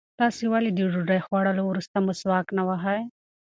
تاسې 0.19 0.43
ولې 0.53 0.71
د 0.73 0.79
ډوډۍ 0.91 1.19
خوړلو 1.25 1.63
وروسته 1.67 1.97
مسواک 2.07 2.47
نه 2.57 2.63
وهئ؟ 2.67 3.01